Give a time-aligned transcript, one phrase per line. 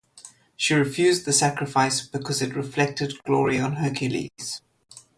[0.57, 4.63] She refused the sacrifice because it reflected glory on Heracles.